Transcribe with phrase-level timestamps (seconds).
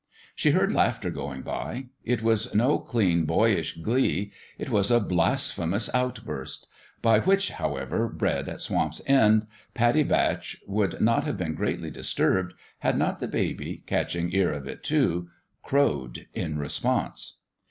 [0.35, 1.89] She heard laughter going by.
[2.05, 6.65] It was no clean, boyish glee: it was a blasphemous outburst
[7.03, 9.45] by which, however, bred at Swamp's End,
[9.75, 14.67] Pattie Batch would not have been greatly disturbed, had not the baby, catching ear of
[14.67, 15.29] it, too,
[15.61, 17.37] crowed in response.